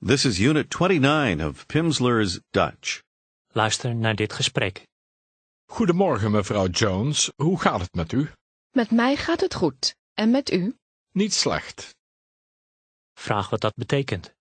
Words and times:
This 0.00 0.24
is 0.24 0.38
Unit 0.38 0.70
29 0.70 1.40
of 1.40 1.66
Pimsleur's 1.66 2.40
Dutch. 2.52 3.02
Luister 3.52 3.94
naar 3.94 4.14
dit 4.14 4.32
gesprek. 4.32 4.86
Goedemorgen, 5.66 6.30
mevrouw 6.30 6.66
Jones. 6.68 7.32
Hoe 7.36 7.60
gaat 7.60 7.80
het 7.80 7.94
met 7.94 8.12
u? 8.12 8.30
Met 8.70 8.90
mij 8.90 9.16
gaat 9.16 9.40
het 9.40 9.54
goed. 9.54 9.96
En 10.14 10.30
met 10.30 10.50
u? 10.50 10.76
Niet 11.12 11.34
slecht. 11.34 11.94
Vraag 13.14 13.50
wat 13.50 13.60
dat 13.60 13.74
betekent. 13.74 14.34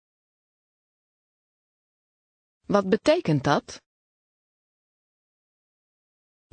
Wat 2.66 2.90
betekent 2.90 3.44
dat? 3.44 3.82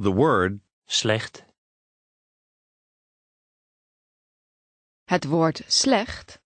The 0.02 0.12
word 0.12 0.58
Slecht. 0.84 1.44
Het 5.04 5.24
woord 5.24 5.62
slecht. 5.66 6.42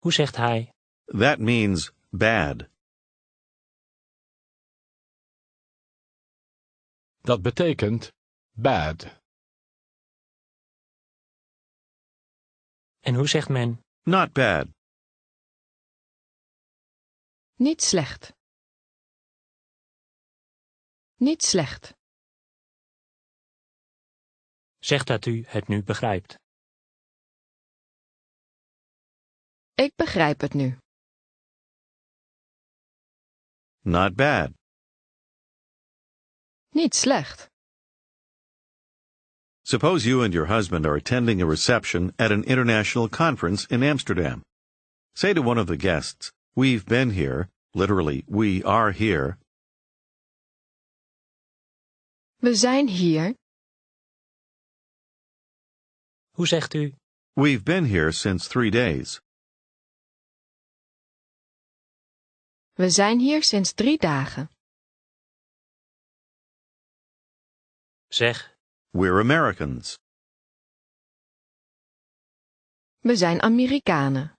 Hoe 0.00 0.12
zegt 0.12 0.36
hij? 0.36 0.72
that 1.04 1.38
means 1.38 1.92
bad. 2.10 2.68
Dat 7.20 7.42
betekent 7.42 8.12
bad. 8.50 9.20
En 13.00 13.14
hoe 13.14 13.28
zegt 13.28 13.48
men? 13.48 13.84
Not 14.02 14.32
bad. 14.32 14.66
Niet 17.54 17.82
slecht. 17.82 18.32
Niet 21.16 21.42
slecht. 21.42 21.94
Zeg 24.78 25.04
dat 25.04 25.26
u 25.26 25.44
het 25.46 25.68
nu 25.68 25.82
begrijpt. 25.82 26.38
Ik 29.86 29.92
begrijp 29.96 30.40
het 30.40 30.54
nu. 30.54 30.78
Not 33.84 34.14
bad. 34.14 34.50
Niet 36.70 36.94
slecht. 36.94 37.48
Suppose 39.62 40.08
you 40.08 40.24
and 40.24 40.32
your 40.32 40.48
husband 40.48 40.86
are 40.86 40.96
attending 40.96 41.42
a 41.42 41.46
reception 41.46 42.12
at 42.18 42.30
an 42.30 42.44
international 42.44 43.08
conference 43.08 43.66
in 43.70 43.82
Amsterdam. 43.82 44.42
Say 45.14 45.32
to 45.32 45.40
one 45.42 45.60
of 45.60 45.66
the 45.66 45.76
guests, 45.76 46.30
We've 46.54 46.84
been 46.84 47.10
here, 47.10 47.48
literally, 47.74 48.24
we 48.28 48.62
are 48.64 48.92
here, 48.92 49.38
We 52.42 52.54
zijn 52.54 52.88
hier. 52.88 53.34
Hoe 56.36 56.46
zegt 56.46 56.74
u? 56.74 56.94
we've 57.36 57.64
been 57.64 57.84
here 57.86 58.12
since 58.12 58.46
three 58.48 58.70
days. 58.70 59.20
We 62.80 62.90
zijn 62.90 63.18
hier 63.18 63.42
sinds 63.42 63.72
drie 63.72 63.98
dagen. 63.98 64.50
Zeg, 68.08 68.56
We're 68.90 69.20
Americans. 69.20 69.98
We 72.98 73.16
zijn 73.16 73.42
Amerikanen. 73.42 74.32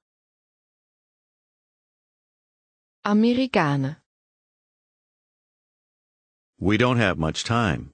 Amerikanen. 3.02 4.04
We 6.56 6.78
don't 6.78 7.00
have 7.00 7.16
much 7.16 7.44
time. 7.44 7.92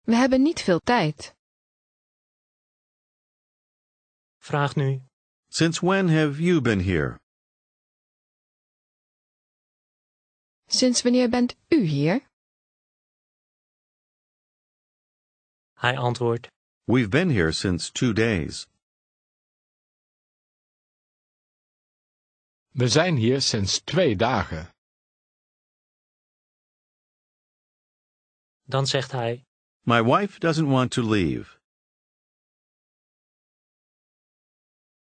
We 0.00 0.14
hebben 0.14 0.42
niet 0.42 0.60
veel 0.62 0.80
tijd. 0.80 1.34
vraag 4.38 4.74
nu. 4.74 5.02
Since 5.48 5.86
when 5.86 6.08
have 6.08 6.42
you 6.42 6.60
been 6.60 6.80
here? 6.80 7.24
Sinds 10.68 11.02
wanneer 11.02 11.28
bent 11.28 11.56
u 11.68 11.84
hier? 11.84 12.28
Hij 15.74 15.98
antwoordt. 15.98 16.48
We've 16.84 17.08
been 17.08 17.30
here 17.30 17.52
since 17.52 17.92
two 17.92 18.12
days. 18.12 18.66
We 22.68 22.88
zijn 22.88 23.16
hier 23.16 23.40
sinds 23.42 23.80
twee 23.80 24.16
dagen. 24.16 24.74
Dan 28.62 28.86
zegt 28.86 29.12
hij. 29.12 29.44
My 29.80 30.02
wife 30.02 30.38
doesn't 30.38 30.68
want 30.68 30.90
to 30.90 31.02
leave. 31.02 31.60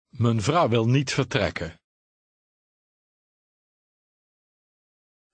Mijn 0.09 0.41
vrouw 0.41 0.69
wil 0.69 0.85
niet 0.85 1.11
vertrekken. 1.11 1.80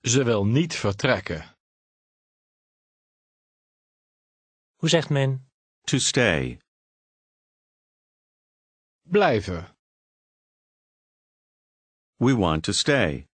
Ze 0.07 0.23
wil 0.23 0.45
niet 0.45 0.75
vertrekken. 0.75 1.56
Hoe 4.75 4.90
zegt 4.90 5.09
men? 5.09 5.50
To 5.81 5.97
stay. 5.97 6.59
Blijven. 9.01 9.75
We 12.16 12.35
want 12.35 12.63
to 12.63 12.72
stay. 12.72 13.28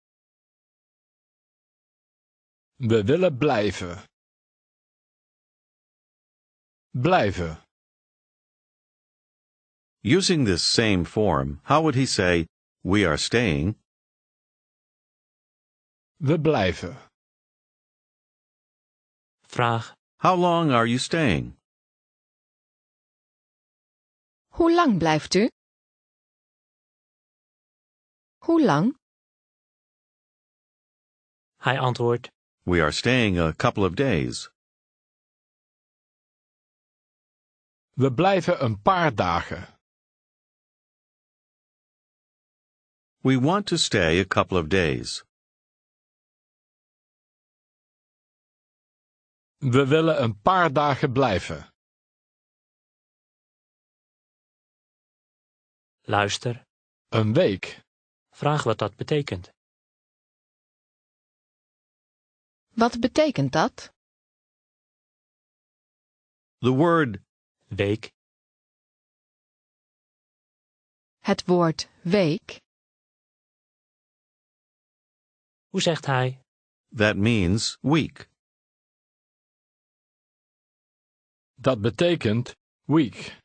We 2.75 3.03
willen 3.03 3.37
blijven. 3.37 4.03
Blijven. 6.89 7.63
Using 10.03 10.45
this 10.45 10.73
same 10.73 11.05
form, 11.05 11.59
how 11.63 11.81
would 11.81 11.95
he 11.95 12.05
say, 12.05 12.47
We 12.81 13.05
are 13.05 13.17
staying? 13.17 13.75
We 16.23 16.39
blijven. 16.39 16.95
Vraag. 19.47 19.95
How 20.17 20.35
long 20.35 20.71
are 20.71 20.85
you 20.85 20.99
staying? 20.99 21.57
Hoe 24.49 24.71
lang 24.71 24.97
blijft 24.97 25.33
u? 25.35 25.49
Hoe 28.37 28.61
lang? 28.61 28.95
Hij 31.57 31.79
antwoordt. 31.79 32.27
We 32.63 32.81
are 32.81 32.91
staying 32.91 33.39
a 33.39 33.53
couple 33.53 33.85
of 33.85 33.95
days. 33.95 34.49
We 37.93 38.13
blijven 38.13 38.63
een 38.63 38.81
paar 38.81 39.15
dagen. 39.15 39.79
We 43.23 43.39
want 43.39 43.67
to 43.67 43.77
stay 43.77 44.19
a 44.19 44.25
couple 44.25 44.59
of 44.59 44.67
days. 44.67 45.23
We 49.61 49.87
willen 49.87 50.21
een 50.23 50.41
paar 50.41 50.73
dagen 50.73 51.11
blijven. 51.11 51.73
Luister. 56.01 56.67
Een 57.07 57.33
week. 57.33 57.83
Vraag 58.29 58.63
wat 58.63 58.77
dat 58.77 58.95
betekent. 58.95 59.51
Wat 62.69 62.99
betekent 62.99 63.51
dat? 63.51 63.93
The 66.57 66.69
word 66.69 67.17
Week. 67.67 68.13
Het 71.19 71.45
woord 71.45 71.89
week. 72.03 72.61
Hoe 75.69 75.81
zegt 75.81 76.05
hij? 76.05 76.43
that 76.95 77.15
means 77.15 77.77
week. 77.81 78.30
Dat 81.61 81.81
betekent 81.81 82.55
week. 82.87 83.37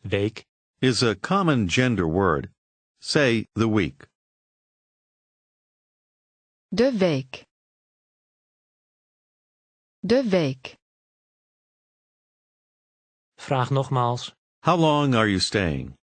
Week. 0.00 0.44
is 0.80 1.02
a 1.02 1.14
common 1.14 1.66
gender 1.68 2.06
word. 2.06 2.50
Say 3.00 3.46
the 3.54 3.68
week. 3.68 4.06
De 6.68 6.92
week. 6.92 7.46
De 10.00 10.22
week. 10.28 10.76
Vraag 13.36 13.70
nogmaals. 13.70 14.34
How 14.60 14.76
long 14.76 15.14
are 15.14 15.28
you 15.28 15.40
staying? 15.40 15.94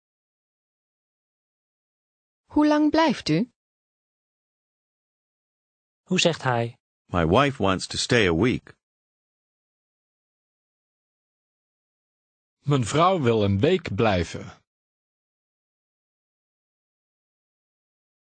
Hoe 2.54 2.68
lang 2.68 2.90
blijft 2.90 3.30
u? 3.30 3.52
Hoe 6.04 6.19
zegt 6.19 6.42
hij? 6.42 6.78
My 7.06 7.25
wife 7.28 7.64
wants 7.64 7.88
to 7.88 7.98
stay 7.98 8.28
a 8.28 8.34
week. 8.34 8.78
Mijn 12.69 12.86
vrouw 12.86 13.21
wil 13.21 13.44
een 13.44 13.60
week 13.60 13.95
blijven. 13.95 14.62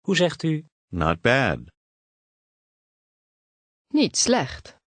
Hoe 0.02 0.16
zegt 0.16 0.44
u? 0.44 0.66
Not 0.88 1.22
bad. 1.22 1.60
Niet 3.88 4.18
slecht. 4.18 4.78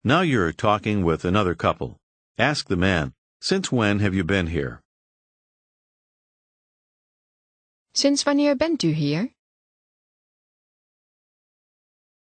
Now 0.00 0.24
you're 0.24 0.54
talking 0.54 1.04
with 1.04 1.24
another 1.24 1.56
couple. 1.56 1.98
Ask 2.34 2.66
the 2.66 2.76
man, 2.76 3.14
Since 3.38 3.74
when 3.74 4.00
have 4.00 4.14
you 4.14 4.24
been 4.24 4.46
here? 4.46 4.80
Sinds 7.92 8.22
wanneer 8.22 8.56
bent 8.56 8.82
u 8.82 8.92
hier? 8.92 9.34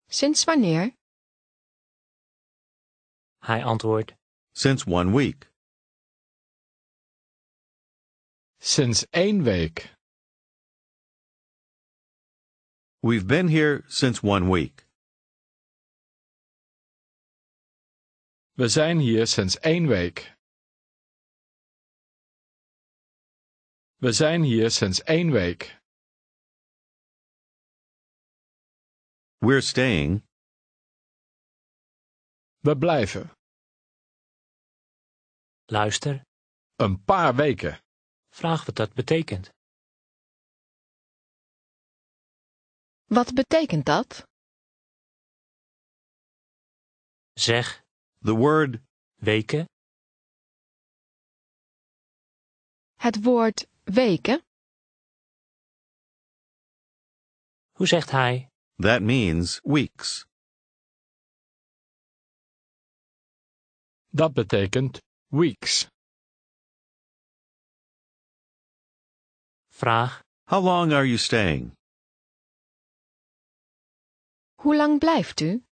Sinds 0.07 0.43
wanneer? 0.43 0.93
Hij 3.39 3.63
antwoordt. 3.63 4.20
Since 4.53 4.85
one 4.85 5.13
week. 5.13 5.47
Since 8.59 9.05
één 9.13 9.43
week. 9.43 9.89
We've 13.01 13.25
been 13.25 13.47
here 13.47 13.83
since 13.87 14.21
one 14.21 14.47
week. 14.49 14.85
We 18.57 18.67
zijn 18.67 18.99
hier 18.99 19.25
sinds 19.27 19.57
één 19.59 19.87
week. 19.87 20.35
We 24.01 24.11
zijn 24.11 24.43
hier 24.43 24.69
sinds 24.71 25.01
één 25.03 25.31
week. 25.31 25.79
We're 29.39 29.61
staying. 29.61 30.23
We 32.63 32.77
blijven. 32.77 33.40
Luister. 35.71 36.21
Een 36.75 37.03
paar 37.03 37.35
weken. 37.35 37.79
Vraag 38.29 38.65
wat 38.65 38.75
dat 38.75 38.93
betekent. 38.93 39.49
Wat 43.05 43.33
betekent 43.33 43.85
dat? 43.85 44.27
Zeg. 47.33 47.81
The 48.19 48.35
word 48.35 48.79
Weken. 49.15 49.65
Het 52.95 53.23
woord 53.23 53.67
weken? 53.83 54.41
Hoe 57.71 57.87
zegt 57.87 58.09
hij? 58.11 58.49
that 58.75 59.01
means 59.01 59.59
weeks. 59.63 60.25
Dat 64.07 64.33
betekent 64.33 64.99
weeks. 65.31 65.87
Vraag. 69.69 70.21
How 70.47 70.59
long 70.59 70.91
are 70.91 71.05
you 71.05 71.17
staying? 71.17 71.71
Hoe 74.61 74.75
lang 74.75 74.99
blijft 74.99 75.39
u? 75.39 75.63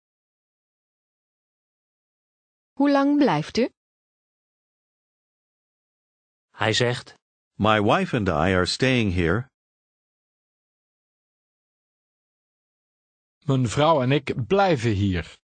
Hoe 2.74 2.90
lang 2.92 3.18
blijft 3.18 3.58
u? 3.58 3.70
Hij 6.52 6.74
zegt. 6.74 7.14
My 7.58 7.82
wife 7.82 8.16
and 8.16 8.28
I 8.28 8.54
are 8.54 8.66
staying 8.66 9.14
here 9.14 9.48
Mijn 13.46 13.68
vrouw 13.68 14.02
en 14.02 14.12
ik 14.12 14.48
blijven 14.48 14.92
hier. 14.92 15.38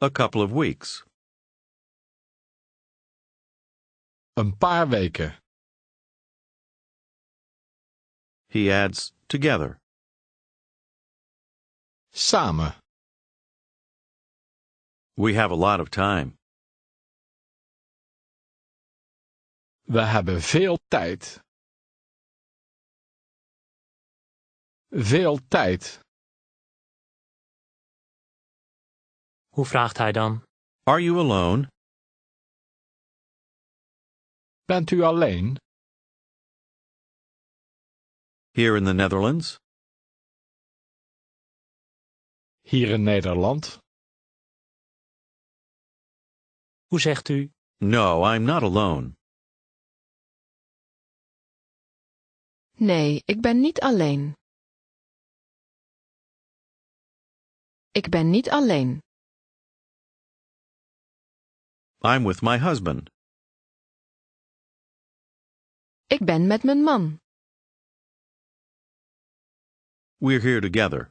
A 0.00 0.10
couple 0.10 0.42
of 0.42 0.52
weeks. 0.52 1.04
Een 4.34 4.56
paar 4.56 4.88
weken. 4.88 5.36
He 8.46 8.70
adds 8.70 9.12
together. 9.26 9.80
Samen. 12.12 12.74
We 15.16 15.34
have 15.34 15.50
a 15.50 15.56
lot 15.56 15.80
of 15.80 15.90
time. 15.90 16.36
We 19.82 20.00
hebben 20.00 20.40
veel 20.40 20.78
tijd. 20.88 21.40
Veel 24.90 25.38
tijd. 25.48 26.00
Hoe 29.58 29.66
vraagt 29.66 29.96
hij 29.96 30.12
dan? 30.12 30.42
Are 30.82 31.02
you 31.02 31.18
alone? 31.18 31.68
Bent 34.64 34.90
u 34.90 35.02
alleen? 35.02 35.56
Here 38.50 38.76
in 38.76 38.84
the 38.84 38.92
Netherlands? 38.92 39.56
Hier 42.60 42.88
in 42.90 43.02
Nederland? 43.02 43.78
Hoe 46.86 47.00
zegt 47.00 47.28
u? 47.28 47.50
No, 47.76 48.34
I'm 48.34 48.42
not 48.42 48.62
alone. 48.62 49.12
Nee, 52.76 53.22
ik 53.24 53.40
ben 53.40 53.60
niet 53.60 53.80
alleen. 53.80 54.32
Ik 57.90 58.08
ben 58.08 58.30
niet 58.30 58.50
alleen. 58.50 59.00
I'm 62.00 62.24
with 62.24 62.42
my 62.42 62.58
husband. 62.58 63.10
Ik 66.06 66.24
ben 66.24 66.46
met 66.46 66.62
mijn 66.62 66.82
man. 66.82 67.20
We're 70.20 70.40
here 70.40 70.60
together. 70.60 71.10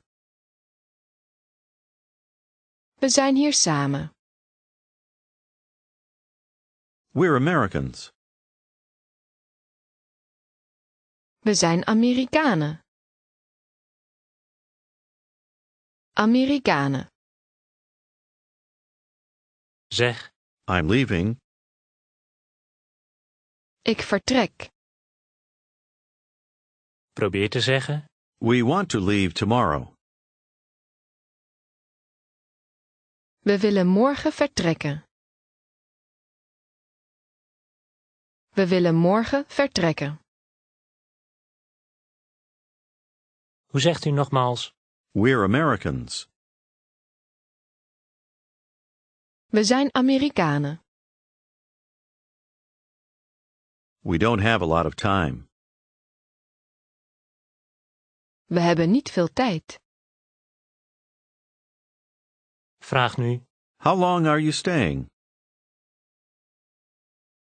We 2.99 3.09
zijn 3.09 3.35
hier 3.35 3.53
samen. 3.53 4.11
We're 7.13 7.35
Americans. 7.35 8.09
We 11.39 11.53
zijn 11.53 11.85
Amerikanen. 11.87 12.81
Amerikanen. 16.13 17.07
Zeg. 19.87 20.35
I'm 20.69 20.89
leaving. 20.89 21.37
Ik 23.81 24.01
vertrek. 24.01 24.69
Probeer 27.13 27.49
te 27.49 27.61
zeggen. 27.61 28.05
We 28.37 28.63
want 28.65 28.89
to 28.89 28.99
leave 28.99 29.33
tomorrow. 29.33 29.93
We 33.39 33.59
willen 33.59 33.87
morgen 33.87 34.31
vertrekken. 34.31 35.03
We 38.55 38.67
willen 38.67 38.95
morgen 38.95 39.45
vertrekken. 39.47 40.19
Hoe 43.65 43.81
zegt 43.81 44.05
u 44.05 44.11
nogmaals? 44.11 44.73
We're 45.11 45.43
Americans. 45.43 46.27
We 49.49 49.63
zijn 49.63 49.93
Amerikanen. 49.95 50.81
We 53.99 54.17
don't 54.17 54.41
have 54.41 54.61
a 54.63 54.67
lot 54.67 54.85
of 54.85 54.93
time. 54.93 55.47
We 58.45 58.59
hebben 58.59 58.91
niet 58.91 59.11
veel 59.11 59.27
tijd. 59.27 59.79
Vraag 62.77 63.17
nu. 63.17 63.45
How 63.75 63.99
long 63.99 64.25
are 64.27 64.39
you 64.39 64.51
staying? 64.51 65.09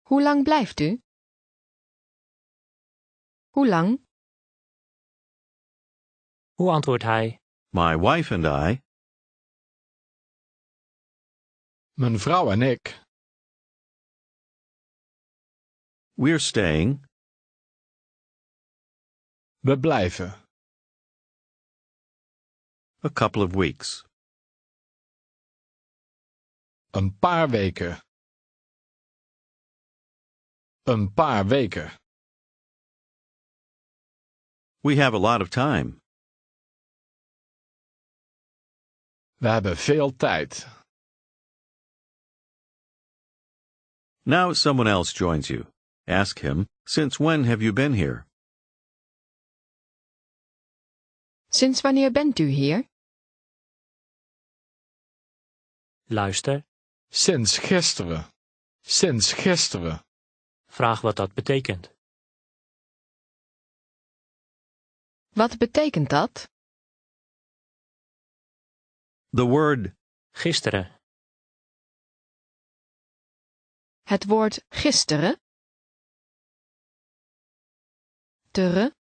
Hoe 0.02 0.22
lang 0.22 0.44
blijft 0.44 0.80
u? 0.80 1.02
Hoe 3.50 3.68
lang? 3.68 4.08
Hoe 6.54 6.72
antwoordt 6.72 7.04
hij? 7.04 7.42
My 7.70 7.98
wife 7.98 8.34
and 8.34 8.46
I. 8.46 8.82
Mijn 11.94 12.20
vrouw 12.20 12.52
en 12.52 12.62
ik. 12.62 13.04
We're 16.14 16.40
staying 16.40 17.06
We 19.60 19.80
blijven. 19.80 20.30
a 23.04 23.10
couple 23.10 23.44
of 23.44 23.54
weeks. 23.54 24.04
Een 26.92 27.18
paar 27.20 27.50
weken. 27.50 28.00
Een 30.82 31.14
paar 31.14 31.48
weken. 31.48 31.90
We 34.80 34.96
have 34.96 35.16
a 35.16 35.20
lot 35.20 35.42
of 35.42 35.50
time. 35.50 36.00
We 39.36 39.48
hebben 39.48 39.78
veel 39.78 40.16
tijd. 40.16 40.81
Now 44.26 44.54
someone 44.54 44.88
else 44.88 45.14
joins 45.14 45.50
you. 45.50 45.66
Ask 46.08 46.40
him, 46.40 46.68
Since 46.86 47.20
when 47.20 47.46
have 47.46 47.62
you 47.62 47.74
been 47.74 47.94
here? 47.94 48.26
Sinds 51.50 51.82
wanneer 51.82 52.12
bent 52.12 52.40
u 52.40 52.48
hier? 52.48 52.88
Luister. 56.10 56.64
Sinds 57.10 57.58
gisteren. 57.58 58.26
Sinds 58.84 59.34
gisteren. 59.34 60.00
Vraag 60.68 61.02
wat 61.02 61.16
dat 61.16 61.34
betekent. 61.34 61.90
Wat 65.34 65.58
betekent 65.58 66.10
dat? 66.10 66.50
The 69.34 69.46
word 69.46 69.96
Gisteren. 70.34 71.01
Het 74.12 74.26
woord 74.26 74.66
gisteren. 74.70 75.42
Tere. 78.52 78.96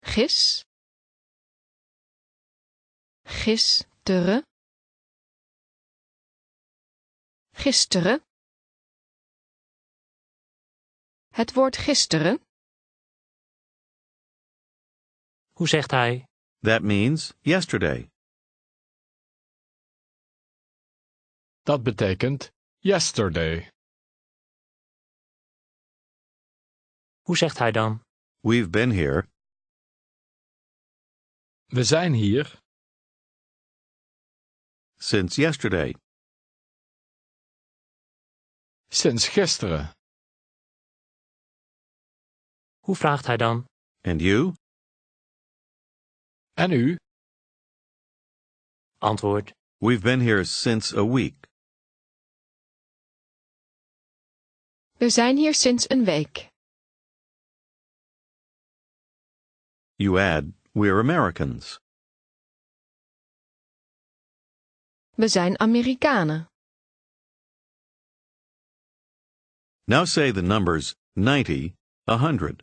Gis. 0.00 0.64
Gisteren. 3.24 4.46
Gisteren. 7.50 8.24
Het 11.28 11.52
woord 11.52 11.76
gisteren. 11.76 12.46
Hoe 15.52 15.68
zegt 15.68 15.90
hij? 15.90 16.26
that 16.60 16.82
means 16.82 17.32
yesterday. 17.40 18.10
Dat 21.62 21.82
betekent 21.82 22.54
yesterday. 22.86 23.68
Hoe 27.22 27.36
zegt 27.36 27.58
hij 27.58 27.72
dan? 27.72 28.00
We've 28.40 28.70
been 28.70 28.90
here 28.90 29.28
We 31.66 31.84
zijn 31.84 32.12
hier 32.12 32.58
since 34.98 35.40
yesterday. 35.40 35.94
sinds 38.88 39.28
gisteren. 39.28 39.90
Hoe 42.84 42.96
vraagt 42.96 43.26
hij 43.26 43.36
dan? 43.36 43.64
And 44.00 44.20
you? 44.20 44.54
En 46.54 46.70
u? 46.72 46.96
Antwoord. 48.98 49.52
We've 49.78 50.02
been 50.02 50.20
here 50.20 50.44
since 50.44 50.96
a 50.96 51.04
week. 51.04 51.45
We 54.98 55.10
zijn 55.10 55.36
hier 55.36 55.54
sinds 55.54 55.90
een 55.90 56.04
week. 56.04 56.48
You 59.96 60.18
add, 60.20 60.44
we're 60.72 60.98
Americans. 60.98 61.78
We 65.14 65.28
zijn 65.28 65.58
Amerikanen. 65.60 66.48
Now 69.84 70.06
say 70.06 70.32
the 70.32 70.42
numbers 70.42 70.94
90, 71.14 71.74
100. 72.04 72.62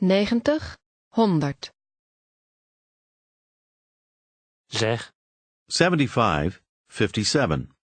90, 0.00 0.76
100. 1.08 1.70
Zeg. 4.66 5.12
75, 5.66 6.62
57. 6.88 7.77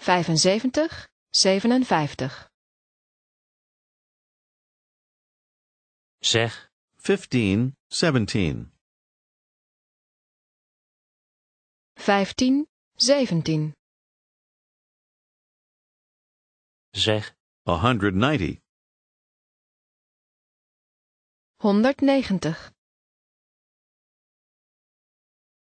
75, 0.00 0.70
57. 1.32 2.30
Zeg. 6.22 6.52
15, 6.98 7.74
17. 7.90 8.70
15, 11.96 12.66
17. 12.98 13.74
Zeg. 16.94 17.34
190. 17.64 18.60
190. 21.60 22.56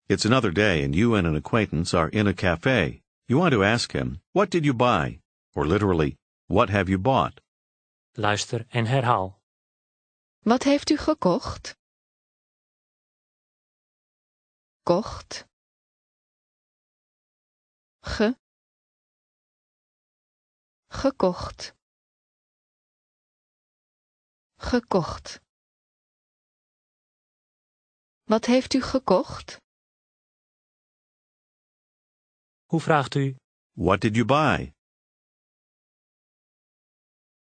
It's 0.09 0.25
another 0.25 0.51
day 0.51 0.83
and 0.83 0.95
you 0.95 1.15
and 1.15 1.27
an 1.27 1.37
acquaintance 1.37 1.95
are 1.95 2.09
in 2.11 2.27
a 2.27 2.35
cafe. 2.35 3.03
You 3.29 3.39
want 3.39 3.53
to 3.55 3.65
ask 3.65 3.91
him, 3.93 4.21
what 4.33 4.51
did 4.51 4.65
you 4.65 4.73
buy? 4.73 5.19
Or 5.57 5.67
literally, 5.67 6.17
what 6.47 6.71
have 6.71 6.89
you 6.89 6.99
bought? 6.99 7.41
Luister 8.17 8.65
en 8.71 8.87
herhaal. 8.87 9.41
Wat 10.45 10.63
heeft 10.63 10.91
u 10.91 10.97
gekocht? 10.97 11.77
Kocht. 14.83 15.47
Ge. 18.01 18.37
Gekocht. 20.89 21.75
Gekocht. 24.59 25.41
Wat 28.25 28.45
heeft 28.47 28.75
u 28.75 28.83
gekocht? 28.83 29.66
Hoe 32.67 32.81
vraagt 32.81 33.15
u? 33.15 33.37
What 33.73 34.01
did 34.01 34.15
you 34.15 34.25
buy? 34.27 34.73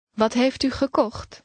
Wat 0.10 0.34
heeft 0.34 0.64
u 0.64 0.72
gekocht? 0.72 1.44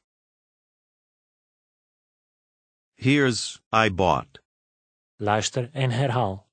Here's 2.94 3.60
I 3.72 3.90
bought. 3.94 4.42
Luister 5.16 5.70
en 5.72 5.90
herhaal. 5.90 6.48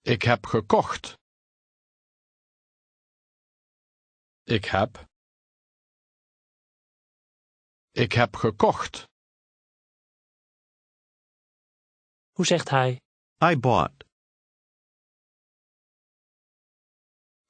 Ik 0.00 0.22
heb 0.22 0.46
gekocht. 0.46 1.16
Ik 4.44 4.64
heb. 4.64 5.06
Ik 7.90 8.12
heb 8.12 8.36
gekocht. 8.36 9.06
Hoe 12.30 12.46
zegt 12.46 12.68
hij? 12.68 13.00
I 13.52 13.56
bought. 13.58 14.07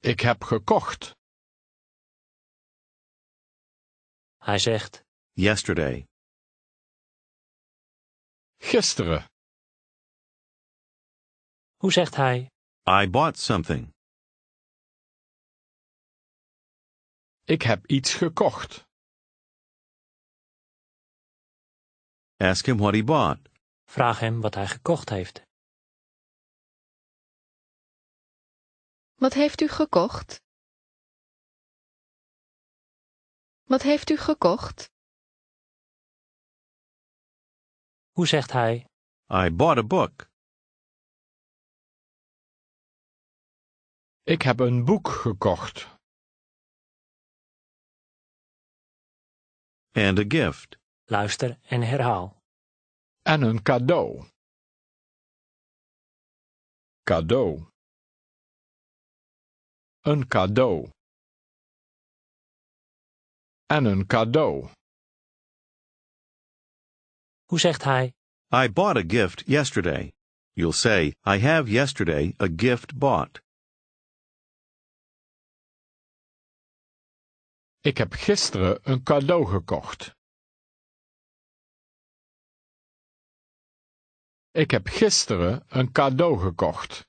Ik 0.01 0.19
heb 0.19 0.43
gekocht. 0.43 1.15
Hij 4.37 4.59
zegt. 4.59 5.03
Yesterday. 5.31 6.05
Gisteren. 8.57 9.25
Hoe 11.77 11.91
zegt 11.91 12.15
hij? 12.15 12.49
I 13.01 13.09
bought 13.09 13.39
something. 13.39 13.93
Ik 17.43 17.61
heb 17.61 17.85
iets 17.85 18.13
gekocht. 18.13 18.83
Ask 22.37 22.65
him 22.65 22.77
what 22.77 22.93
he 22.93 23.03
bought. 23.03 23.49
Vraag 23.85 24.19
hem 24.19 24.41
wat 24.41 24.53
hij 24.53 24.67
gekocht 24.67 25.09
heeft. 25.09 25.48
Wat 29.19 29.33
heeft 29.33 29.61
u 29.61 29.67
gekocht? 29.67 30.41
Wat 33.63 33.81
heeft 33.81 34.09
u 34.09 34.17
gekocht? 34.17 34.91
Hoe 38.11 38.27
zegt 38.27 38.51
hij? 38.51 38.89
I 39.45 39.49
bought 39.51 39.77
a 39.77 39.87
book. 39.87 40.29
Ik 44.23 44.41
heb 44.41 44.59
een 44.59 44.85
boek 44.85 45.07
gekocht. 45.07 45.77
And 49.91 50.19
a 50.19 50.25
gift. 50.27 50.77
Luister 51.05 51.59
en 51.61 51.81
herhaal. 51.81 52.43
En 53.21 53.41
een 53.41 53.61
cadeau. 53.61 54.23
Cadeau. 57.03 57.71
Een 60.09 60.27
cadeau. 60.27 60.89
En 63.65 63.85
een 63.85 64.05
cadeau. 64.05 64.69
Hoe 67.45 67.59
zegt 67.59 67.83
hij? 67.83 68.13
I 68.63 68.71
bought 68.71 68.97
a 68.97 69.03
gift 69.07 69.43
yesterday. 69.45 70.11
You'll 70.53 70.73
say, 70.73 71.15
I 71.25 71.39
have 71.39 71.71
yesterday 71.71 72.33
a 72.41 72.47
gift 72.55 72.97
bought. 72.97 73.41
Ik 77.79 77.97
heb 77.97 78.13
gisteren 78.13 78.79
een 78.91 79.03
cadeau 79.03 79.45
gekocht. 79.45 80.11
Ik 84.51 84.71
heb 84.71 84.87
gisteren 84.87 85.63
een 85.67 85.91
cadeau 85.91 86.39
gekocht. 86.39 87.08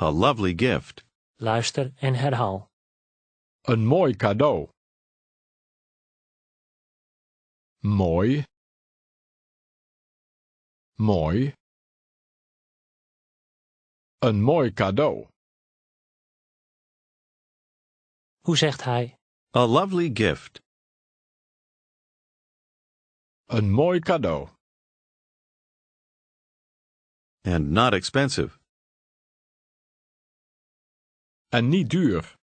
A 0.00 0.10
lovely 0.10 0.54
gift. 0.54 1.04
Luister 1.38 1.92
en 1.96 2.14
herhaal. 2.14 2.70
Een 3.62 3.86
mooi 3.86 4.16
cadeau. 4.16 4.70
Mooi. 7.84 8.44
Mooi. 10.98 11.52
Een 14.18 14.42
mooi 14.42 14.72
cadeau. 14.72 15.28
Hoe 18.40 18.56
zegt 18.56 18.82
hij? 18.84 19.16
A 19.56 19.66
lovely 19.66 20.10
gift. 20.14 20.60
Een 23.44 23.70
mooi 23.70 24.00
cadeau. 24.00 24.48
And 27.44 27.70
not 27.70 27.92
expensive. 27.92 28.61
En 31.52 31.68
niet 31.68 31.90
duur. 31.90 32.36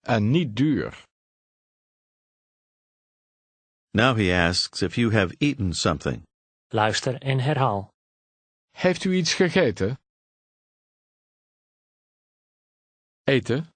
En 0.00 0.30
niet 0.30 0.56
duur. 0.56 1.04
Now 3.90 4.16
he 4.16 4.32
asks 4.48 4.82
if 4.82 4.96
you 4.96 5.12
have 5.12 5.34
eaten 5.38 5.74
something. 5.74 6.22
Luister 6.68 7.22
en 7.22 7.38
herhaal. 7.38 7.90
Heeft 8.70 9.04
u 9.04 9.14
iets 9.14 9.34
gegeten? 9.34 9.96
Eten. 13.24 13.68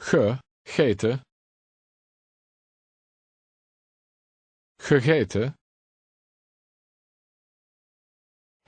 Gegeten. 0.00 1.20
Gegeten. 4.76 5.54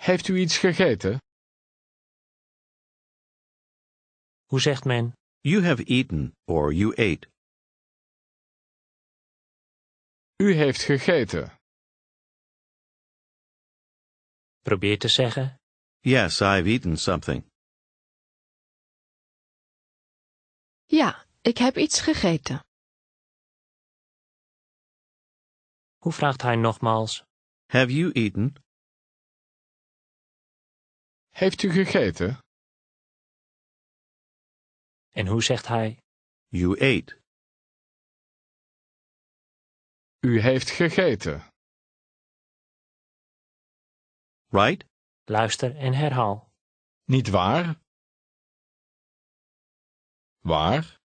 Heeft 0.06 0.28
u 0.28 0.38
iets 0.38 0.58
gegeten? 0.58 1.18
Hoe 4.44 4.60
zegt 4.60 4.84
men? 4.84 5.12
You 5.40 5.64
have 5.64 5.84
eaten 5.84 6.36
or 6.44 6.72
you 6.72 6.90
ate. 6.92 7.30
U 10.36 10.54
heeft 10.54 10.82
gegeten. 10.82 11.58
Probeer 14.62 14.98
te 14.98 15.08
zeggen. 15.08 15.58
Yes, 16.00 16.40
I've 16.40 16.68
eaten 16.68 16.96
something. 16.98 17.50
Ja, 20.84 21.26
ik 21.40 21.58
heb 21.58 21.76
iets 21.76 22.00
gegeten. 22.00 22.60
Hoe 25.96 26.12
vraagt 26.12 26.42
hij 26.42 26.56
nogmaals? 26.56 27.24
Have 27.66 27.92
you 27.92 28.12
eaten? 28.12 28.65
Heeft 31.42 31.62
u 31.62 31.70
gegeten? 31.70 32.38
En 35.10 35.26
hoe 35.26 35.42
zegt 35.42 35.66
hij? 35.66 35.98
You 36.48 36.72
ate. 36.74 37.20
U 40.20 40.40
heeft 40.40 40.70
gegeten. 40.70 41.50
Right? 44.48 44.84
Luister 45.24 45.76
en 45.76 45.92
herhaal. 45.92 46.50
Niet 47.04 47.28
waar? 47.28 47.80
Waar? 50.38 51.00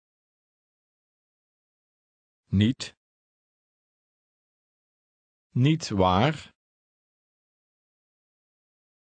Niet. 2.46 2.94
Niet 5.48 5.88
waar? 5.88 6.52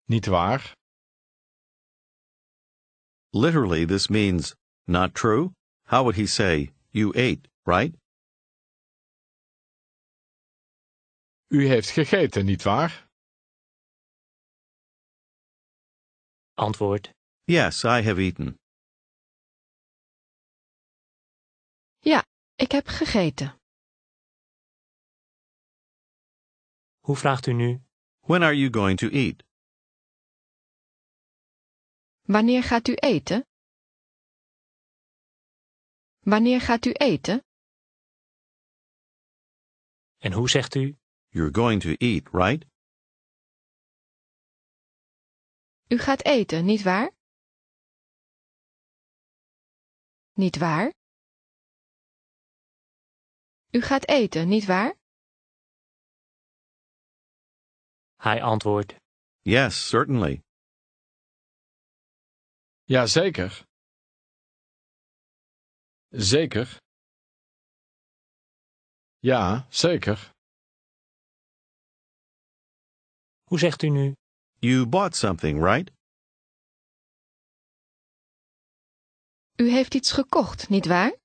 Niet 0.03 0.25
waar? 0.25 0.75
Literally, 3.35 3.83
this 3.83 4.09
means 4.09 4.55
not 4.87 5.13
true. 5.13 5.51
How 5.87 6.03
would 6.05 6.15
he 6.15 6.25
say, 6.25 6.71
you 6.93 7.11
ate, 7.17 7.49
right? 7.65 7.93
U 11.51 11.67
heeft 11.67 11.89
gegeten, 11.89 12.45
niet 12.45 12.63
waar? 12.63 13.07
Antwoord. 16.53 17.09
Yes, 17.45 17.83
I 17.83 18.01
have 18.01 18.21
eaten. 18.21 18.55
Ja, 21.99 22.23
ik 22.55 22.71
heb 22.71 22.87
gegeten. 22.87 23.59
Hoe 26.99 27.15
vraagt 27.15 27.47
u 27.47 27.53
nu? 27.53 27.81
When 28.21 28.43
are 28.43 28.55
you 28.55 28.69
going 28.69 28.97
to 28.97 29.09
eat? 29.09 29.43
Wanneer 32.27 32.63
gaat 32.63 32.87
u 32.87 32.93
eten? 32.93 33.45
Wanneer 36.19 36.61
gaat 36.61 36.85
u 36.85 36.91
eten? 36.91 37.43
En 40.17 40.31
hoe 40.31 40.49
zegt 40.49 40.75
u? 40.75 40.97
You're 41.29 41.53
going 41.53 41.81
to 41.81 41.89
eat, 41.97 42.23
right? 42.31 42.65
U 45.87 45.97
gaat 45.97 46.23
eten, 46.23 46.65
niet 46.65 46.83
waar? 46.83 47.11
Niet 50.33 50.57
waar? 50.57 50.93
U 53.71 53.81
gaat 53.81 54.07
eten, 54.07 54.47
niet 54.47 54.65
waar? 54.65 54.95
Hij 58.15 58.43
antwoordt. 58.43 58.95
Yes, 59.41 59.87
certainly. 59.87 60.44
Ja, 62.87 63.05
zeker. 63.05 63.65
Zeker. 66.09 66.77
Ja, 69.19 69.67
zeker. 69.69 70.31
Hoe 73.43 73.59
zegt 73.59 73.81
u 73.83 73.89
nu? 73.89 74.13
You 74.59 74.87
bought 74.87 75.15
something, 75.15 75.63
right? 75.63 75.91
U 79.55 79.69
heeft 79.69 79.93
iets 79.93 80.11
gekocht, 80.11 80.69
niet 80.69 80.85
waar? 80.85 81.17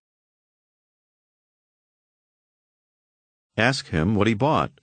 Ask 3.55 3.87
him 3.87 4.15
what 4.15 4.27
he 4.27 4.37
bought. 4.37 4.81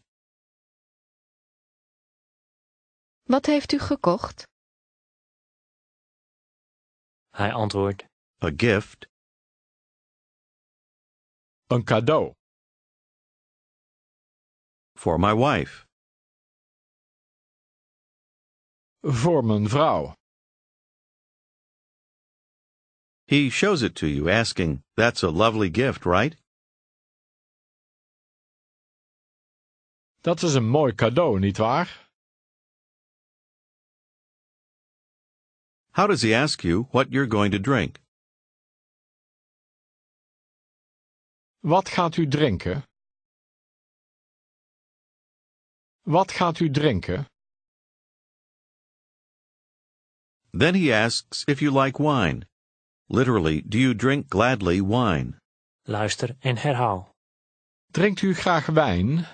Wat 3.23 3.45
heeft 3.45 3.71
u 3.71 3.79
gekocht? 3.79 4.43
Hij 7.37 7.53
antwoordt. 7.53 8.03
A 8.43 8.51
gift. 8.55 9.07
Een 11.67 11.83
cadeau. 11.83 12.33
For 14.93 15.19
my 15.19 15.35
wife. 15.35 15.85
Voor 19.01 19.45
mijn 19.45 19.69
vrouw. 19.69 20.15
He 23.25 23.49
shows 23.49 23.81
it 23.81 23.95
to 23.95 24.07
you, 24.07 24.31
asking, 24.31 24.83
That's 24.95 25.23
a 25.23 25.29
lovely 25.29 25.69
gift, 25.69 26.05
right? 26.05 26.35
Dat 30.21 30.41
is 30.41 30.53
een 30.53 30.69
mooi 30.69 30.95
cadeau, 30.95 31.39
niet 31.39 31.57
How 35.97 36.05
does 36.05 36.21
he 36.21 36.31
ask 36.31 36.63
you 36.63 36.87
what 36.91 37.11
you're 37.11 37.25
going 37.25 37.49
to 37.51 37.57
drink? 37.57 37.99
Wat 41.63 41.89
gaat 41.89 42.17
u 42.17 42.27
drinken? 42.27 42.83
Wat 46.05 46.31
gaat 46.31 46.59
u 46.59 46.69
drinken? 46.69 47.25
Then 50.51 50.75
he 50.75 50.93
asks 50.93 51.43
if 51.47 51.61
you 51.63 51.71
like 51.71 51.97
wine. 51.99 52.45
Literally, 53.09 53.61
do 53.61 53.79
you 53.79 53.95
drink 53.95 54.29
gladly 54.29 54.79
wine? 54.81 55.39
Luister 55.87 56.35
en 56.41 56.57
herhaal. 56.57 57.09
Drinkt 57.91 58.21
u 58.21 58.35
graag 58.35 58.65
wijn? 58.67 59.25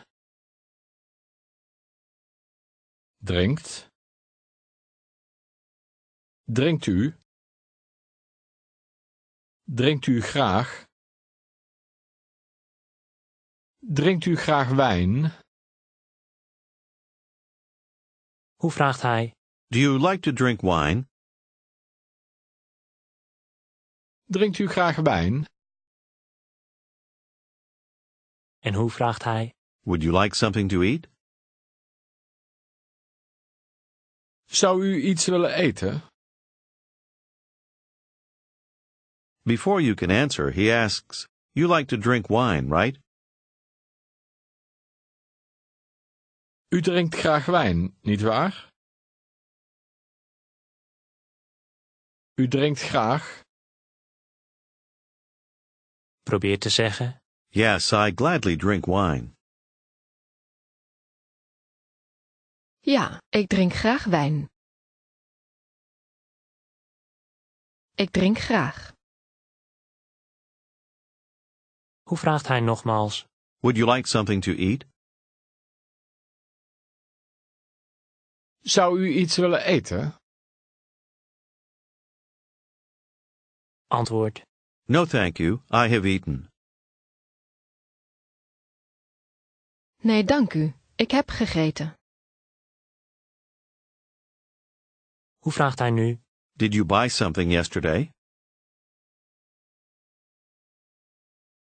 Drinkt. 3.22 3.93
Drinkt 6.46 6.86
u? 6.86 7.16
Drinkt 9.64 10.08
u 10.08 10.22
graag? 10.22 10.86
Drinkt 13.80 14.26
u 14.26 14.36
graag 14.36 14.70
wijn? 14.76 15.32
Hoe 18.56 18.72
vraagt 18.72 19.02
hij? 19.02 19.36
Do 19.68 19.78
you 19.80 20.00
like 20.10 20.20
to 20.22 20.32
drink 20.34 20.62
wine? 20.62 21.08
Drinkt 24.24 24.60
u 24.60 24.68
graag 24.68 24.96
wijn? 24.96 25.46
En 28.60 28.74
hoe 28.74 28.90
vraagt 28.90 29.24
hij? 29.24 29.54
Would 29.80 30.02
you 30.02 30.22
like 30.22 30.36
something 30.36 30.70
to 30.70 30.82
eat? 30.82 31.08
Zou 34.46 34.86
u 34.86 35.02
iets 35.02 35.26
willen 35.26 35.54
eten? 35.54 36.13
Before 39.46 39.82
you 39.82 39.94
can 39.94 40.10
answer, 40.10 40.52
he 40.52 40.72
asks, 40.72 41.28
You 41.54 41.68
like 41.68 41.88
to 41.90 41.98
drink 41.98 42.30
wine, 42.30 42.70
right? 42.70 42.98
U 46.70 46.82
drinkt 46.82 47.16
graag 47.16 47.46
wijn, 47.46 47.96
nietwaar? 48.02 48.72
U 52.36 52.48
drinkt 52.48 52.82
graag. 52.82 53.44
Probeer 56.24 56.60
te 56.60 56.70
zeggen. 56.70 57.22
Yes, 57.50 57.92
I 57.92 58.12
gladly 58.16 58.56
drink 58.56 58.86
wine. 58.86 59.34
Ja, 62.80 63.22
ik 63.30 63.48
drink 63.48 63.74
graag 63.74 64.04
wijn. 64.04 64.50
Ik 67.96 68.10
drink 68.12 68.40
graag. 68.40 68.94
Hoe 72.14 72.22
vraagt 72.22 72.48
hij 72.48 72.60
nogmaals? 72.60 73.26
Would 73.60 73.78
you 73.78 73.92
like 73.96 74.08
something 74.08 74.44
to 74.44 74.52
eat? 74.52 74.86
Zou 78.60 79.00
u 79.00 79.08
iets 79.08 79.36
willen 79.38 79.64
eten? 79.66 80.16
Antwoord. 83.88 84.42
No, 84.86 85.06
thank 85.06 85.38
you. 85.38 85.54
I 85.70 85.90
have 85.94 86.08
eaten. 86.08 86.50
Nee, 89.98 90.24
dank 90.24 90.54
u. 90.54 90.74
Ik 90.96 91.12
heb 91.12 91.30
gegeten. 91.30 91.96
Hoe 95.38 95.52
vraagt 95.52 95.80
hij 95.80 95.90
nu? 95.92 96.22
Did 96.52 96.74
you 96.74 96.86
buy 96.86 97.08
something 97.08 97.52
yesterday? 97.52 98.13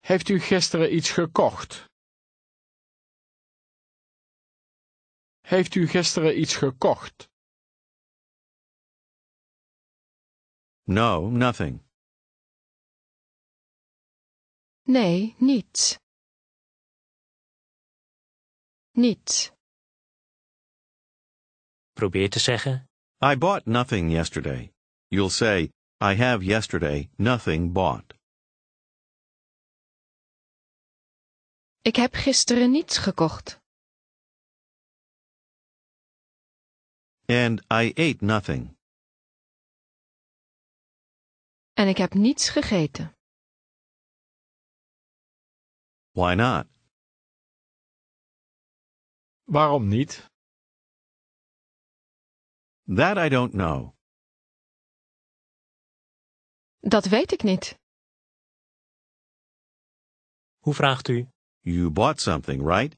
Heeft 0.08 0.30
u 0.30 0.40
gisteren 0.40 0.96
iets 0.96 1.10
gekocht? 1.12 1.86
Heeft 5.42 5.76
u 5.76 5.88
gisteren 5.88 6.40
iets 6.40 6.56
gekocht? 6.56 7.30
No, 10.84 11.30
nothing. 11.30 11.82
Nee, 14.82 15.36
niets. 15.38 15.98
Niets. 18.92 19.52
Probeer 21.94 22.30
te 22.30 22.40
zeggen. 22.40 22.88
I 23.32 23.36
bought 23.38 23.66
nothing 23.66 24.12
yesterday. 24.12 24.72
You'll 25.08 25.30
say, 25.30 25.72
I 26.02 26.16
have 26.16 26.46
yesterday 26.46 27.10
nothing 27.18 27.74
bought. 27.74 28.17
Ik 31.92 31.96
heb 31.96 32.14
gisteren 32.14 32.72
niets 32.72 32.98
gekocht. 32.98 33.60
And 37.26 37.60
I 37.62 37.84
ate 38.08 38.18
nothing. 38.20 38.78
En 41.74 41.88
ik 41.88 41.98
heb 41.98 42.14
niets 42.14 42.50
gegeten. 42.50 43.16
Why 46.12 46.34
not? 46.34 46.68
Waarom 49.44 49.88
niet? 49.88 50.26
That 52.96 53.18
I 53.18 53.30
don't 53.30 53.52
know. 53.52 53.96
Dat 56.80 57.06
weet 57.06 57.32
ik 57.32 57.44
niet. 57.44 57.80
Hoe 60.58 60.74
vraagt 60.74 61.08
u? 61.08 61.37
You 61.68 61.92
bought 61.92 62.22
something, 62.22 62.64
right? 62.64 62.96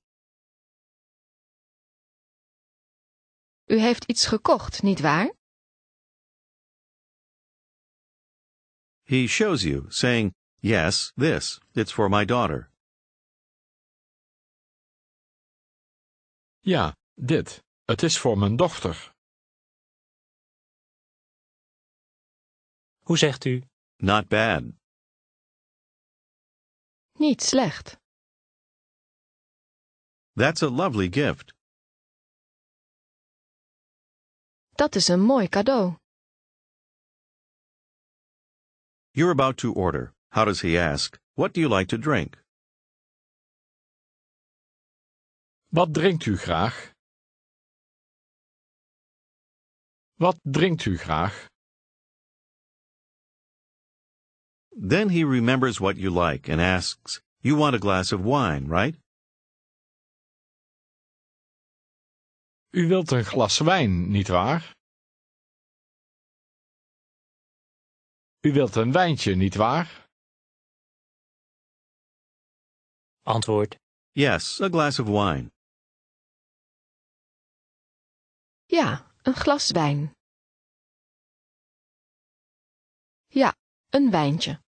U 3.66 3.80
heeft 3.80 4.04
iets 4.06 4.26
gekocht, 4.26 4.82
nietwaar? 4.82 5.34
He 9.04 9.28
shows 9.28 9.64
you, 9.64 9.86
saying, 9.90 10.34
Yes, 10.60 11.12
this. 11.16 11.60
It's 11.74 11.92
for 11.92 12.10
my 12.10 12.26
daughter. 12.26 12.70
Ja, 16.60 16.96
dit. 17.16 17.64
Het 17.86 18.04
is 18.04 18.18
voor 18.20 18.38
mijn 18.38 18.56
dochter. 18.56 19.12
Hoe 23.04 23.18
zegt 23.18 23.46
u? 23.46 23.64
Not 23.96 24.28
bad. 24.28 24.64
Niet 27.14 27.42
slecht. 27.42 27.99
That's 30.40 30.62
a 30.62 30.70
lovely 30.70 31.10
gift. 31.10 31.52
Dat 34.76 34.96
is 34.96 35.08
een 35.08 35.20
mooi 35.22 35.48
cadeau. 35.48 35.96
You're 39.12 39.32
about 39.32 39.58
to 39.58 39.74
order. 39.74 40.14
How 40.30 40.46
does 40.46 40.62
he 40.62 40.78
ask? 40.78 41.20
What 41.36 41.54
do 41.54 41.60
you 41.60 41.68
like 41.68 41.88
to 41.90 41.98
drink? 41.98 42.38
Wat 45.72 45.94
drinkt 45.94 46.26
u 46.26 46.38
graag? 46.38 46.94
Wat 50.16 50.40
drinkt 50.44 50.86
u 50.86 50.98
graag? 50.98 51.48
Then 54.90 55.10
he 55.10 55.26
remembers 55.26 55.82
what 55.82 55.98
you 55.98 56.10
like 56.10 56.48
and 56.48 56.62
asks, 56.62 57.20
You 57.42 57.58
want 57.58 57.76
a 57.76 57.80
glass 57.80 58.14
of 58.14 58.24
wine, 58.24 58.68
right? 58.68 58.96
U 62.72 62.88
wilt 62.88 63.12
een 63.12 63.24
glas 63.26 63.60
wijn, 63.60 64.12
nietwaar? 64.12 64.76
U 68.40 68.52
wilt 68.54 68.76
een 68.76 68.92
wijntje, 68.92 69.36
nietwaar? 69.36 70.08
Antwoord. 73.24 73.78
Yes, 74.12 74.62
a 74.62 74.70
glass 74.70 75.00
of 75.00 75.08
wine. 75.08 75.52
Ja, 78.66 79.16
een 79.22 79.34
glas 79.34 79.72
wijn. 79.72 80.14
Ja, 83.28 83.56
een 83.90 84.12
wijntje. 84.12 84.62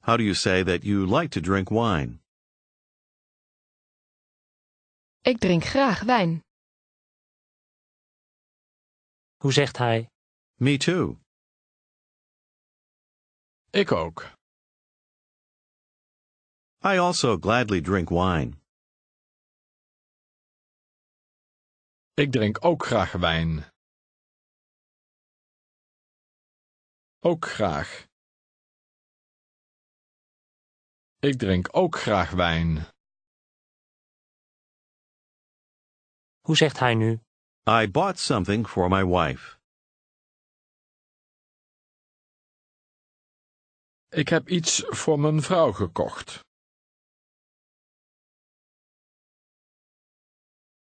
How 0.00 0.16
do 0.16 0.22
you 0.22 0.34
say 0.34 0.64
that 0.64 0.82
you 0.82 1.06
like 1.06 1.28
to 1.28 1.40
drink 1.40 1.68
wine? 1.68 2.19
Ik 5.30 5.38
drink 5.38 5.64
graag 5.64 6.02
wijn. 6.02 6.44
Hoe 9.36 9.52
zegt 9.52 9.76
hij? 9.76 10.10
Me 10.54 10.76
too. 10.76 11.18
Ik 13.70 13.92
ook. 13.92 14.18
I 16.92 16.98
also 16.98 17.36
gladly 17.36 17.80
drink 17.80 18.08
wine. 18.08 18.50
Ik 22.14 22.32
drink 22.32 22.64
ook 22.64 22.84
graag 22.84 23.12
wijn. 23.12 23.70
Ook 27.18 27.44
graag. 27.44 28.06
Ik 31.18 31.38
drink 31.38 31.76
ook 31.76 31.96
graag 31.96 32.30
wijn. 32.30 32.98
Hoe 36.50 36.58
zegt 36.58 36.78
hij 36.78 36.94
nu? 36.94 37.20
I 37.68 37.90
bought 37.90 38.18
something 38.18 38.68
for 38.68 38.88
my 38.88 39.04
wife. 39.04 39.58
Ik 44.08 44.28
heb 44.28 44.48
iets 44.48 44.82
voor 44.86 45.20
mijn 45.20 45.42
vrouw 45.42 45.72
gekocht. 45.72 46.40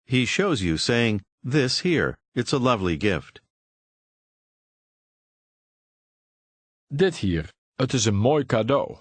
He 0.02 0.24
shows 0.26 0.60
you, 0.60 0.76
saying, 0.76 1.24
This 1.50 1.80
here, 1.80 2.18
it's 2.32 2.52
a 2.52 2.58
lovely 2.58 2.96
gift. 2.98 3.40
Dit 6.86 7.16
hier, 7.16 7.52
het 7.74 7.92
is 7.92 8.04
een 8.04 8.16
mooi 8.16 8.46
cadeau. 8.46 9.00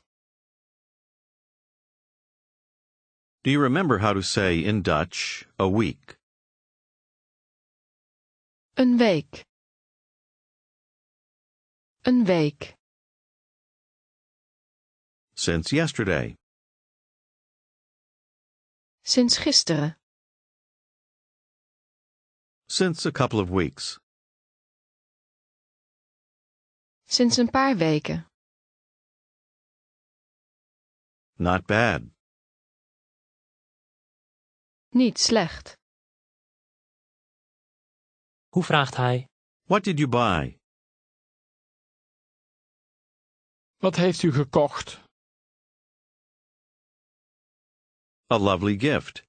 Do 3.42 3.52
you 3.52 3.62
remember 3.62 4.00
how 4.00 4.14
to 4.14 4.22
say 4.22 4.60
in 4.60 4.82
Dutch, 4.82 5.46
a 5.60 5.70
week? 5.70 6.22
Een 8.76 8.98
week. 8.98 9.46
Een 12.02 12.26
week. 12.26 12.76
Since 15.34 15.76
yesterday. 15.76 16.36
Sinds 19.02 19.38
gisteren. 19.38 19.98
Since 22.66 23.08
a 23.08 23.12
couple 23.12 23.42
of 23.42 23.50
weeks. 23.50 24.00
Sinds 27.06 27.38
een 27.38 27.50
paar 27.50 27.78
weken. 27.78 28.28
Not 31.38 31.66
bad. 31.66 32.02
Niet 34.90 35.20
slecht. 35.20 35.83
Hoe 38.54 38.64
vraagt 38.64 38.96
hij? 38.96 39.30
What 39.64 39.84
did 39.84 39.98
you 39.98 40.10
buy? 40.10 40.60
Wat 43.78 43.96
heeft 43.96 44.24
u 44.24 44.32
gekocht? 44.32 44.88
A 48.34 48.38
lovely 48.38 48.78
gift. 48.80 49.24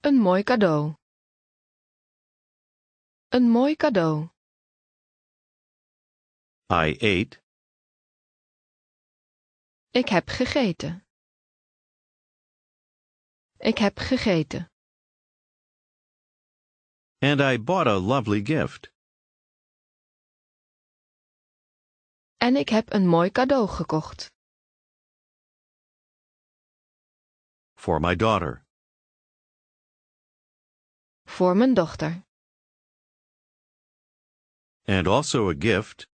Een 0.00 0.14
mooi 0.14 0.42
cadeau. 0.42 0.94
Een 3.28 3.50
mooi 3.50 3.76
cadeau. 3.76 4.28
I 6.70 6.94
ate. 6.94 7.42
Ik 9.90 10.08
heb 10.08 10.28
gegeten. 10.28 11.06
Ik 13.56 13.78
heb 13.78 13.98
gegeten. 13.98 14.71
And 17.22 17.40
I 17.40 17.56
bought 17.56 17.86
a 17.86 17.98
lovely 17.98 18.42
gift. 18.44 18.90
En 22.36 22.56
ik 22.56 22.68
heb 22.68 22.92
een 22.92 23.06
mooi 23.06 23.30
cadeau 23.30 23.68
gekocht. 23.68 24.30
For 27.74 28.00
my 28.00 28.16
daughter. 28.16 28.64
Voor 31.24 31.56
mijn 31.56 31.74
dochter. 31.74 32.24
And 34.84 35.06
also 35.06 35.50
a 35.50 35.54
gift. 35.58 36.06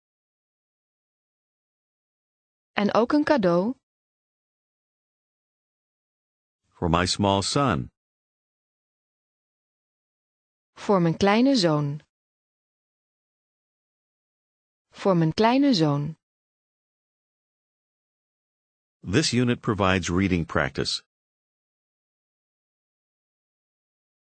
En 2.73 2.95
ook 2.95 3.13
een 3.13 3.25
cadeau. 3.25 3.75
For 6.69 6.91
my 6.91 7.07
small 7.07 7.43
son. 7.43 7.96
Voor 10.79 11.03
mijn 11.03 11.17
kleine 11.17 11.57
zoon. 11.57 12.01
Voor 14.91 15.17
mijn 15.17 15.35
kleine 15.35 15.75
zoon. 15.75 16.17
This 19.11 19.33
unit 19.33 19.61
provides 19.61 20.09
reading 20.09 20.47
practice. 20.47 21.03